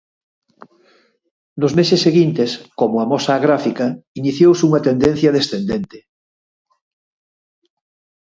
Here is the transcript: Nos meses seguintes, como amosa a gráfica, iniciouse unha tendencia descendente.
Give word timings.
Nos 1.61 1.73
meses 1.79 2.03
seguintes, 2.05 2.51
como 2.79 2.95
amosa 3.05 3.31
a 3.35 3.43
gráfica, 3.45 3.85
iniciouse 4.21 4.63
unha 4.69 4.83
tendencia 4.87 5.35
descendente. 5.37 5.97